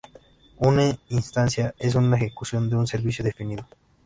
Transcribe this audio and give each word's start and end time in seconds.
Una 0.57 0.97
"instancia" 1.09 1.75
es 1.77 1.93
una 1.93 2.17
ejecución 2.17 2.67
de 2.71 2.75
un 2.75 2.87
servicio 2.87 3.23
definido. 3.23 3.67